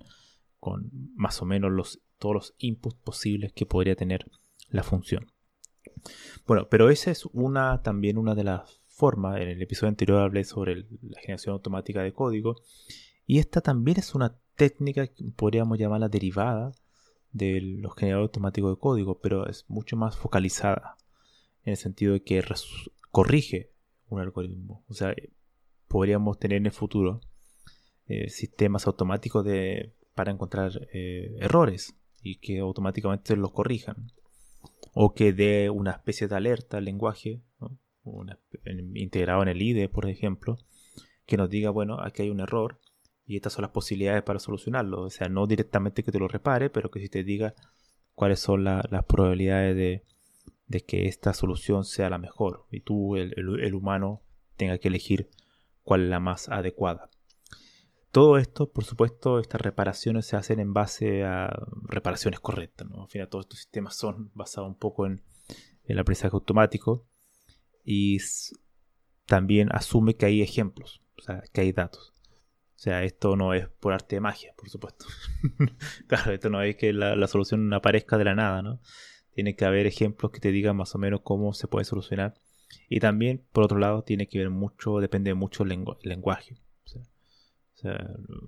con 0.60 0.90
más 1.14 1.40
o 1.42 1.44
menos 1.44 1.72
los, 1.72 2.02
todos 2.18 2.34
los 2.34 2.54
inputs 2.58 2.96
posibles 2.96 3.52
que 3.52 3.66
podría 3.66 3.96
tener 3.96 4.30
la 4.68 4.82
función. 4.82 5.32
Bueno, 6.46 6.68
pero 6.68 6.90
esa 6.90 7.10
es 7.10 7.26
una 7.32 7.82
también 7.82 8.18
una 8.18 8.34
de 8.34 8.44
las 8.44 8.80
formas. 8.88 9.40
En 9.40 9.48
el 9.48 9.62
episodio 9.62 9.88
anterior 9.88 10.20
hablé 10.20 10.44
sobre 10.44 10.86
la 11.02 11.20
generación 11.20 11.54
automática 11.54 12.02
de 12.02 12.12
código. 12.12 12.56
Y 13.26 13.38
esta 13.38 13.60
también 13.60 13.98
es 13.98 14.14
una 14.14 14.36
técnica 14.56 15.06
que 15.06 15.24
podríamos 15.36 15.78
llamarla 15.78 16.08
derivada 16.08 16.72
de 17.32 17.60
los 17.60 17.94
generadores 17.94 18.28
automáticos 18.28 18.72
de 18.72 18.80
código, 18.80 19.20
pero 19.20 19.48
es 19.48 19.64
mucho 19.68 19.96
más 19.96 20.16
focalizada 20.16 20.96
en 21.64 21.72
el 21.72 21.76
sentido 21.76 22.12
de 22.12 22.22
que 22.22 22.44
corrige 23.10 23.71
un 24.12 24.20
algoritmo. 24.20 24.84
O 24.88 24.94
sea, 24.94 25.14
podríamos 25.88 26.38
tener 26.38 26.58
en 26.58 26.66
el 26.66 26.72
futuro 26.72 27.20
eh, 28.06 28.28
sistemas 28.28 28.86
automáticos 28.86 29.44
de, 29.44 29.94
para 30.14 30.30
encontrar 30.30 30.88
eh, 30.92 31.34
errores 31.40 31.96
y 32.20 32.36
que 32.36 32.58
automáticamente 32.58 33.36
los 33.36 33.52
corrijan 33.52 34.12
o 34.94 35.14
que 35.14 35.32
dé 35.32 35.70
una 35.70 35.92
especie 35.92 36.28
de 36.28 36.36
alerta 36.36 36.76
al 36.76 36.84
lenguaje, 36.84 37.42
integrado 38.94 39.42
en 39.42 39.48
el 39.48 39.62
IDE, 39.62 39.88
por 39.88 40.08
ejemplo, 40.08 40.58
que 41.24 41.36
nos 41.36 41.48
diga, 41.48 41.70
bueno, 41.70 41.98
aquí 42.00 42.22
hay 42.22 42.30
un 42.30 42.40
error 42.40 42.80
y 43.24 43.36
estas 43.36 43.54
son 43.54 43.62
las 43.62 43.70
posibilidades 43.70 44.22
para 44.22 44.38
solucionarlo. 44.38 45.02
O 45.02 45.10
sea, 45.10 45.28
no 45.28 45.46
directamente 45.46 46.02
que 46.02 46.12
te 46.12 46.18
lo 46.18 46.28
repare, 46.28 46.68
pero 46.68 46.90
que 46.90 47.00
si 47.00 47.08
te 47.08 47.24
diga 47.24 47.54
cuáles 48.14 48.40
son 48.40 48.64
las 48.64 49.04
probabilidades 49.06 49.74
de, 49.74 50.04
que 50.80 51.06
esta 51.06 51.34
solución 51.34 51.84
sea 51.84 52.10
la 52.10 52.18
mejor 52.18 52.66
y 52.70 52.80
tú, 52.80 53.16
el 53.16 53.74
humano, 53.74 54.22
tenga 54.56 54.78
que 54.78 54.88
elegir 54.88 55.30
cuál 55.82 56.04
es 56.04 56.08
la 56.10 56.20
más 56.20 56.48
adecuada. 56.48 57.10
Todo 58.12 58.36
esto, 58.36 58.70
por 58.70 58.84
supuesto, 58.84 59.38
estas 59.38 59.62
reparaciones 59.62 60.26
se 60.26 60.36
hacen 60.36 60.60
en 60.60 60.74
base 60.74 61.24
a 61.24 61.50
reparaciones 61.84 62.40
correctas. 62.40 62.86
¿no? 62.90 63.02
Al 63.02 63.08
final, 63.08 63.28
todos 63.28 63.46
estos 63.46 63.60
sistemas 63.60 63.96
son 63.96 64.30
basados 64.34 64.68
un 64.68 64.76
poco 64.76 65.06
en 65.06 65.22
el 65.84 65.98
aprendizaje 65.98 66.34
automático 66.34 67.06
y 67.84 68.18
también 69.24 69.68
asume 69.72 70.14
que 70.14 70.26
hay 70.26 70.42
ejemplos, 70.42 71.02
o 71.16 71.22
sea, 71.22 71.42
que 71.52 71.62
hay 71.62 71.72
datos. 71.72 72.12
O 72.76 72.78
sea, 72.82 73.02
esto 73.02 73.34
no 73.34 73.54
es 73.54 73.68
por 73.68 73.94
arte 73.94 74.16
de 74.16 74.20
magia, 74.20 74.52
por 74.58 74.68
supuesto. 74.68 75.06
claro, 76.06 76.32
esto 76.32 76.50
no 76.50 76.60
es 76.60 76.76
que 76.76 76.92
la, 76.92 77.26
solución 77.28 77.72
aparezca 77.72 78.18
de 78.18 78.24
la 78.24 78.34
nada, 78.34 78.60
¿no? 78.60 78.80
Tiene 79.34 79.56
que 79.56 79.64
haber 79.64 79.86
ejemplos 79.86 80.32
que 80.32 80.40
te 80.40 80.52
digan 80.52 80.76
más 80.76 80.94
o 80.94 80.98
menos 80.98 81.20
cómo 81.22 81.52
se 81.54 81.68
puede 81.68 81.84
solucionar. 81.84 82.34
Y 82.88 83.00
también, 83.00 83.42
por 83.52 83.64
otro 83.64 83.78
lado, 83.78 84.02
tiene 84.02 84.28
que 84.28 84.38
ver 84.38 84.50
mucho, 84.50 84.98
depende 84.98 85.34
mucho 85.34 85.64
el 85.64 85.84
lenguaje 86.02 86.56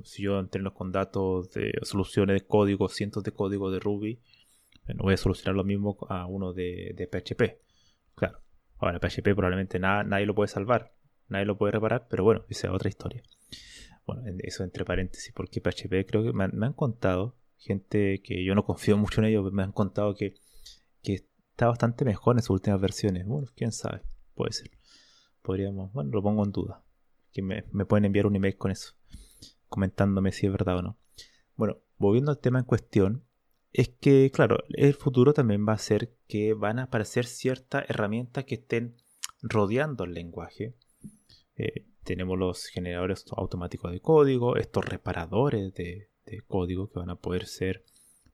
si 0.05 0.23
yo 0.23 0.39
entreno 0.39 0.75
con 0.75 0.93
datos 0.93 1.51
de 1.53 1.73
soluciones 1.83 2.41
de 2.41 2.47
código, 2.47 2.89
cientos 2.89 3.25
de 3.25 3.33
códigos 3.33 3.73
de 3.73 3.81
Ruby, 3.81 4.21
no 4.87 5.05
voy 5.05 5.15
a 5.15 5.17
solucionar 5.17 5.57
lo 5.57 5.65
mismo 5.65 5.97
a 6.09 6.27
uno 6.27 6.53
de, 6.53 7.09
PHP. 7.11 7.59
Claro. 8.15 8.39
Ahora, 8.79 9.01
PHP 9.01 9.35
probablemente 9.35 9.79
nadie 9.79 10.27
lo 10.27 10.35
puede 10.35 10.49
salvar, 10.49 10.93
nadie 11.29 11.47
lo 11.47 11.57
puede 11.57 11.73
reparar, 11.73 12.07
pero 12.09 12.23
bueno, 12.23 12.45
esa 12.49 12.69
es 12.69 12.75
otra 12.75 12.89
historia. 12.89 13.23
Bueno, 14.07 14.23
eso 14.41 14.63
entre 14.63 14.85
paréntesis, 14.85 15.33
porque 15.35 15.61
PHP 15.61 16.07
creo 16.07 16.23
que 16.23 16.33
me 16.33 16.45
han, 16.45 16.73
contado, 16.75 17.35
gente 17.57 18.21
que 18.23 18.45
yo 18.45 18.55
no 18.55 18.65
confío 18.67 18.97
mucho 18.97 19.21
en 19.21 19.29
ellos, 19.29 19.53
me 19.53 19.63
han 19.63 19.73
contado 19.73 20.15
que, 20.15 20.35
está 21.13 21.69
bastante 21.69 22.05
mejor 22.05 22.37
en 22.37 22.43
sus 22.43 22.51
últimas 22.51 22.81
versiones. 22.81 23.27
Bueno, 23.27 23.47
quién 23.55 23.73
sabe, 23.73 24.03
puede 24.35 24.53
ser. 24.53 24.71
Podríamos, 25.43 25.93
bueno, 25.93 26.11
lo 26.13 26.23
pongo 26.23 26.45
en 26.45 26.53
duda. 26.53 26.83
Que 27.33 27.43
me, 27.43 27.63
pueden 27.63 28.07
enviar 28.07 28.27
un 28.27 28.37
email 28.37 28.57
con 28.57 28.71
eso, 28.71 28.95
comentándome 29.69 30.33
si 30.33 30.47
es 30.47 30.53
verdad 30.53 30.79
o 30.79 30.83
no. 30.83 30.99
Bueno, 31.57 31.79
volviendo 31.99 32.31
al 32.31 32.39
tema 32.39 32.61
en 32.61 32.65
cuestión, 32.65 33.25
es 33.73 33.89
que, 33.89 34.31
claro, 34.33 34.59
el 34.69 34.95
futuro 34.95 35.33
también 35.33 35.67
va 35.69 35.73
a 35.73 35.79
ser 35.79 36.17
que 36.29 36.55
van 36.55 36.79
a 36.79 36.85
aparecer 36.85 37.27
ciertas 37.27 37.85
herramientas 37.91 38.45
que 38.45 38.55
estén 38.55 38.97
rodeando 39.43 40.05
el 40.05 40.15
lenguaje. 40.15 40.77
Eh, 41.57 41.87
tenemos 42.05 42.39
los 42.39 42.67
generadores 42.67 43.25
automáticos 43.37 43.91
de 43.91 44.01
código, 44.01 44.57
estos 44.57 44.85
reparadores 44.85 45.75
de, 45.75 46.09
código 46.47 46.91
que 46.91 47.01
van 47.01 47.11
a 47.11 47.17
poder 47.17 47.47
ser 47.47 47.85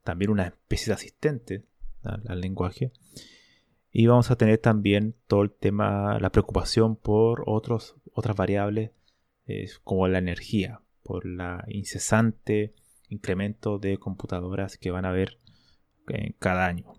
también 0.03 0.31
una 0.31 0.47
especie 0.47 0.87
de 0.87 0.95
asistente 0.95 1.65
al, 2.03 2.41
lenguaje. 2.41 2.93
Y 3.93 4.07
vamos 4.07 4.31
a 4.31 4.37
tener 4.37 4.59
también 4.59 5.17
todo 5.27 5.43
el 5.43 5.51
tema, 5.51 6.19
la 6.21 6.31
preocupación 6.31 6.97
por 6.97 7.45
otros, 7.47 7.97
otras 8.13 8.37
variables 8.37 8.93
eh, 9.47 9.69
como 9.83 10.07
la 10.07 10.19
energía, 10.19 10.81
por 11.03 11.27
la 11.27 11.65
incesante 11.69 12.75
incremento 13.09 13.79
de 13.79 13.99
computadoras 13.99 14.79
que 14.79 14.91
van 14.91 15.05
a 15.05 15.11
haber 15.11 15.39
en 16.09 16.35
cada 16.39 16.67
año. 16.67 16.93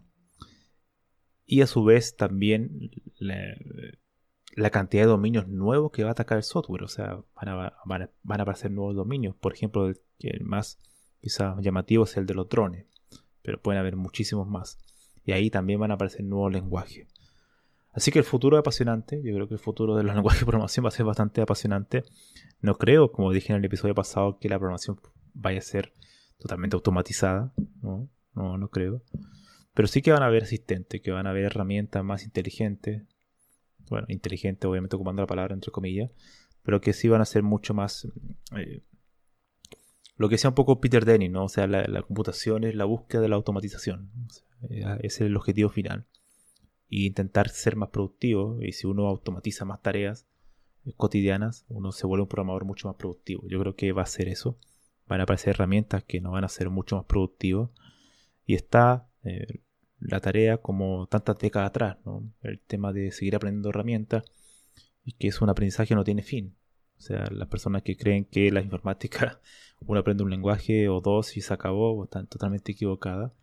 Y 1.46 1.62
a 1.62 1.68
su 1.68 1.84
vez 1.84 2.16
también 2.16 2.92
la, 3.18 4.70
cantidad 4.70 5.04
de 5.04 5.10
dominios 5.10 5.48
nuevos 5.48 5.92
que 5.92 6.04
va 6.04 6.10
a 6.10 6.12
atacar 6.14 6.38
el 6.38 6.44
software. 6.44 6.84
O 6.84 6.88
sea, 6.88 7.22
van 7.36 7.50
a, 7.50 7.74
van 7.86 8.40
a, 8.40 8.44
aparecer 8.44 8.72
nuevos 8.72 8.96
dominios. 8.96 9.36
Por 9.36 9.54
ejemplo, 9.54 9.88
el, 9.88 10.00
el 10.20 10.46
más 10.46 10.80
quizás 11.20 11.58
llamativo 11.62 12.06
es 12.06 12.16
el 12.16 12.26
de 12.26 12.36
los 12.36 12.48
drones. 12.48 12.88
Pero 13.42 13.62
pueden 13.62 13.80
haber 13.80 13.96
muchísimos 13.96 14.48
más. 14.48 14.78
Y 15.26 15.34
ahí 15.34 15.50
también 15.50 15.80
van 15.80 15.92
a 15.92 15.96
aparecer 15.96 16.24
nuevos 16.24 16.52
lenguajes. 16.52 17.08
Así 17.94 18.12
que 18.12 18.20
el 18.20 18.26
futuro 18.26 18.58
es 18.58 18.62
apasionante. 18.62 19.22
Yo 19.24 19.34
creo 19.34 19.48
que 19.48 19.56
el 19.56 19.60
futuro 19.60 19.96
de 19.96 20.04
los 20.04 20.16
lenguajes 20.16 20.42
de 20.42 20.46
programación 20.46 20.86
va 20.86 20.90
a 20.90 20.92
ser 20.92 21.06
bastante 21.06 21.42
apasionante. 21.42 22.04
No 22.62 22.76
creo, 22.76 23.12
como 23.12 23.32
dije 23.32 23.54
en 23.54 23.60
el 23.60 23.66
episodio 23.66 23.96
pasado, 23.96 24.38
que 24.40 24.50
la 24.50 24.58
programación 24.58 25.00
vaya 25.34 25.60
a 25.60 25.64
ser 25.64 25.94
totalmente 26.38 26.76
automatizada, 26.76 27.54
¿no? 27.82 28.10
No, 28.34 28.58
no 28.58 28.70
creo. 28.70 29.04
Pero 29.74 29.88
sí 29.88 30.02
que 30.02 30.12
van 30.12 30.24
a 30.24 30.28
haber 30.28 30.44
asistentes, 30.44 31.02
que 31.02 31.12
van 31.12 31.28
a 31.28 31.32
haber 31.32 31.46
herramientas 31.46 32.04
más 32.04 32.24
inteligentes. 32.24 33.04
Bueno, 33.90 34.08
inteligentes, 34.10 34.70
obviamente 34.70 34.96
ocupando 34.96 35.22
la 35.22 35.28
palabra 35.28 35.54
entre 35.54 35.72
comillas. 35.72 36.12
Pero 36.64 36.82
que 36.82 36.94
sí 36.94 37.08
van 37.08 37.22
a 37.22 37.26
ser 37.26 37.44
mucho 37.44 37.74
más. 37.74 38.08
Eh, 38.56 38.84
lo 40.16 40.30
que 40.30 40.38
sea 40.38 40.52
un 40.52 40.56
poco 40.56 40.80
Peter 40.80 41.04
Denning, 41.04 41.32
¿no? 41.32 41.46
O 41.46 41.50
sea, 41.50 41.68
la, 41.68 42.02
computación 42.04 42.64
es 42.64 42.76
la 42.76 42.86
búsqueda 42.86 43.22
de 43.22 43.30
la 43.30 43.36
automatización. 43.36 44.12
Ese 44.70 45.06
es 45.06 45.22
el 45.22 45.36
objetivo 45.36 45.70
final. 45.70 46.06
Y 46.88 47.08
intentar 47.08 47.50
ser 47.50 47.76
más 47.76 47.90
productivo. 47.90 48.62
Y 48.62 48.74
si 48.74 48.88
uno 48.88 49.08
automatiza 49.08 49.66
más 49.66 49.82
tareas 49.82 50.28
eh, 50.86 50.94
cotidianas, 50.98 51.66
uno 51.70 51.92
se 51.92 52.08
vuelve 52.08 52.24
un 52.24 52.30
programador 52.30 52.66
mucho 52.66 52.88
más 52.88 52.98
productivo. 52.98 53.48
Yo 53.48 53.60
creo 53.60 53.76
que 53.76 53.92
va 53.92 54.04
a 54.04 54.08
ser 54.08 54.28
eso 54.28 54.58
van 55.12 55.20
a 55.20 55.24
aparecer 55.24 55.50
herramientas 55.56 56.06
que 56.06 56.22
nos 56.22 56.32
van 56.32 56.46
a 56.46 56.48
ser 56.48 56.70
mucho 56.70 56.96
más 56.96 57.06
productivos. 57.06 57.70
Y 58.46 58.56
está 58.56 59.10
eh, 59.24 59.60
la 60.00 60.22
tarea 60.22 60.58
como 60.58 61.08
tantas 61.08 61.38
décadas 61.38 61.70
atrás, 61.70 61.98
el 62.44 62.60
tema 62.62 62.94
de 62.94 63.12
seguir 63.12 63.36
aprendiendo 63.36 63.70
herramientas 63.70 64.24
y 65.04 65.14
que 65.14 65.28
es 65.28 65.42
un 65.42 65.50
aprendizaje 65.50 65.90
que 65.90 65.96
no 65.96 66.06
tiene 66.06 66.24
fin. 66.24 66.56
O 66.98 67.02
sea, 67.02 67.26
las 67.30 67.50
personas 67.50 67.84
que 67.84 67.98
creen 67.98 68.24
que 68.24 68.52
la 68.52 68.62
informática, 68.62 69.42
uno 69.82 70.00
aprende 70.00 70.24
un 70.24 70.30
lenguaje 70.30 70.88
o 70.88 71.02
dos 71.02 71.36
y 71.36 71.42
se 71.42 71.54
acabó, 71.54 72.04
están 72.06 72.28
totalmente 72.28 72.72
equivocadas. 72.72 73.34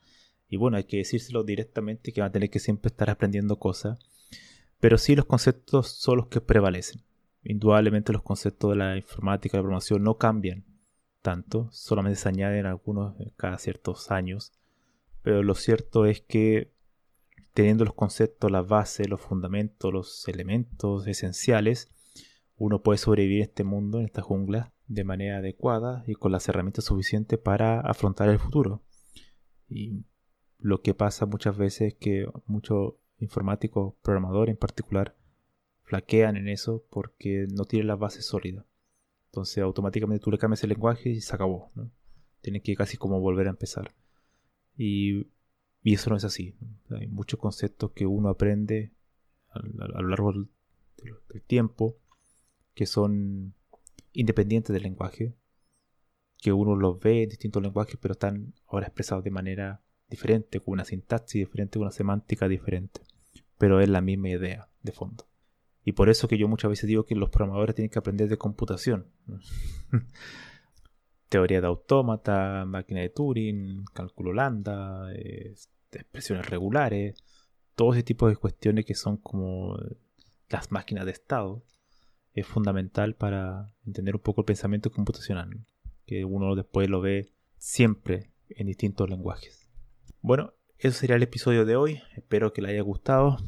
Y 0.49 0.57
bueno, 0.57 0.77
hay 0.77 0.85
que 0.85 0.99
decírselo 0.99 1.45
directamente 1.45 2.13
que 2.13 2.21
van 2.21 2.31
a 2.31 2.33
tener 2.33 2.51
que 2.51 2.59
siempre 2.59 2.89
estar 2.89 3.11
aprendiendo 3.11 3.59
cosas. 3.59 3.99
Pero 4.81 4.99
sí 4.99 5.17
los 5.17 5.27
conceptos 5.27 5.89
son 5.89 6.19
los 6.19 6.27
que 6.29 6.41
prevalecen. 6.41 7.03
Indudablemente 7.43 8.13
los 8.13 8.23
conceptos 8.23 8.71
de 8.71 8.77
la 8.77 8.97
informática, 8.97 9.57
de 9.57 9.59
la 9.59 9.63
programación 9.63 10.03
no 10.03 10.19
cambian 10.19 10.65
tanto, 11.23 11.69
solamente 11.73 12.19
se 12.19 12.29
añaden 12.29 12.67
algunos 12.67 13.15
cada 13.37 13.59
ciertos 13.59 14.11
años, 14.11 14.53
pero 15.23 15.43
lo 15.43 15.55
cierto 15.55 16.07
es 16.07 16.21
que 16.21 16.73
teniendo 17.53 17.85
los 17.85 17.95
conceptos, 17.95 18.51
las 18.51 18.67
bases, 18.67 19.09
los 19.09 19.21
fundamentos, 19.21 19.93
los 19.93 20.29
elementos 20.29 21.07
esenciales, 21.07 21.91
uno 22.57 22.83
puede 22.83 22.99
sobrevivir 22.99 23.39
en 23.39 23.43
este 23.43 23.65
mundo, 23.65 23.99
en 23.99 24.07
esta 24.07 24.23
jungla, 24.23 24.73
de 24.87 25.05
manera 25.05 25.39
adecuada 25.39 26.05
y 26.07 26.15
con 26.15 26.33
las 26.33 26.49
herramientas 26.49 26.87
suficientes 26.87 27.39
para 27.39 27.81
afrontar 27.81 28.29
el 28.29 28.39
futuro. 28.39 28.83
Lo 30.59 30.83
que 30.83 30.95
pasa 30.95 31.27
muchas 31.27 31.57
veces 31.57 31.93
es 31.93 31.95
que 31.95 32.29
muchos 32.47 32.95
informáticos, 33.19 33.95
programadores 34.03 34.53
en 34.53 34.59
particular, 34.59 35.17
flaquean 35.83 36.37
en 36.37 36.49
eso 36.49 36.85
porque 36.91 37.47
no 37.51 37.65
tienen 37.65 37.89
las 37.89 37.99
bases 37.99 38.27
sólidas. 38.27 38.67
Entonces 39.27 39.63
automáticamente 39.63 40.23
tú 40.23 40.31
le 40.31 40.39
cambias 40.39 40.63
el 40.65 40.71
lenguaje 40.71 41.11
y 41.11 41.21
se 41.21 41.35
acabó. 41.35 41.71
¿no? 41.75 41.91
Tienes 42.41 42.63
que 42.63 42.77
casi 42.77 42.97
como 42.97 43.21
volver 43.21 43.47
a 43.47 43.51
empezar. 43.51 43.95
Y, 44.77 45.27
eso 45.85 46.11
no 46.11 46.17
es 46.17 46.25
así. 46.25 46.55
Hay 46.91 47.07
muchos 47.07 47.41
conceptos 47.41 47.93
que 47.93 48.07
uno 48.07 48.29
aprende 48.29 48.93
a, 49.49 49.61
lo 49.61 50.09
largo 50.09 50.33
del, 50.33 50.49
tiempo 51.47 51.97
que 52.75 52.85
son 52.85 53.55
independientes 54.13 54.75
del 54.75 54.83
lenguaje, 54.83 55.35
que 56.37 56.53
uno 56.53 56.77
los 56.77 57.01
ve 57.01 57.23
en 57.23 57.31
distintos 57.31 57.63
lenguajes, 57.63 57.97
pero 58.01 58.13
están 58.13 58.55
ahora 58.67 58.87
expresados 58.87 59.25
de 59.25 59.31
manera 59.31 59.83
diferente, 60.09 60.61
con 60.61 60.73
una 60.73 60.85
sintaxis 60.85 61.41
diferente, 61.41 61.79
con 61.79 61.87
una 61.87 61.93
semántica 61.93 62.49
diferente, 62.49 63.01
pero 63.59 63.81
es 63.81 63.89
la 63.89 64.01
misma 64.01 64.31
idea 64.31 64.69
de 64.83 64.93
fondo. 64.93 65.27
Y 65.85 65.93
por 65.93 66.09
eso 66.09 66.29
que 66.29 66.39
yo 66.39 66.49
muchas 66.49 66.71
veces 66.71 66.87
digo 66.87 67.05
que 67.05 67.15
los 67.15 67.31
programadores 67.31 67.75
tienen 67.75 67.91
que 67.91 67.99
aprender 67.99 68.29
de 68.29 68.37
computación. 68.37 69.07
Teoría 71.29 71.61
de 71.61 71.67
autómata, 71.67 72.65
máquina 72.67 73.01
de 73.01 73.11
Turing, 73.11 73.85
cálculo 73.95 74.33
lambda, 74.33 75.13
expresiones 75.93 76.49
regulares, 76.49 77.23
todo 77.75 77.93
ese 77.93 78.03
tipo 78.03 78.29
de 78.29 78.37
cuestiones 78.37 78.85
que 78.85 78.95
son 78.95 79.19
como 79.19 79.79
las 80.49 80.73
máquinas 80.73 81.05
de 81.05 81.13
estado, 81.13 81.65
es 82.35 82.47
fundamental 82.47 83.15
para 83.15 83.75
entender 83.87 84.17
un 84.17 84.23
poco 84.23 84.43
el 84.43 84.47
pensamiento 84.47 84.91
computacional, 84.91 85.65
que 86.07 86.25
uno 86.25 86.55
después 86.55 86.89
lo 86.89 87.01
ve 87.01 87.33
siempre 87.57 88.31
en 88.49 88.67
distintos 88.67 89.09
lenguajes. 89.09 89.68
Bueno, 90.21 90.53
eso 90.79 90.99
sería 90.99 91.17
el 91.17 91.23
episodio 91.23 91.65
de 91.65 91.77
hoy, 91.77 92.03
espero 92.17 92.53
que 92.53 92.63
le 92.63 92.71
haya 92.71 92.83
gustado 92.83 93.39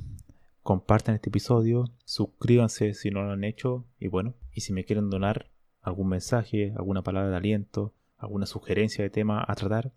compartan 0.62 1.14
este 1.14 1.30
episodio, 1.30 1.87
suscríbanse 2.04 2.94
si 2.94 3.11
no 3.11 3.22
lo 3.22 3.33
han 3.33 3.44
hecho 3.44 3.85
y 3.98 4.09
bueno, 4.09 4.35
y 4.52 4.61
si 4.61 4.72
me 4.72 4.85
quieren 4.85 5.11
donar 5.11 5.50
algún 5.80 6.09
mensaje, 6.09 6.72
alguna 6.76 7.02
palabra 7.02 7.30
de 7.30 7.37
aliento, 7.37 7.94
alguna 8.16 8.46
sugerencia 8.46 9.02
de 9.02 9.11
tema 9.11 9.44
a 9.46 9.54
tratar, 9.54 9.92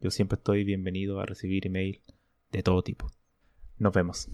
yo 0.00 0.10
siempre 0.10 0.36
estoy 0.36 0.64
bienvenido 0.64 1.20
a 1.20 1.26
recibir 1.26 1.66
email 1.66 2.00
de 2.52 2.62
todo 2.62 2.82
tipo. 2.82 3.10
Nos 3.78 3.92
vemos. 3.92 4.28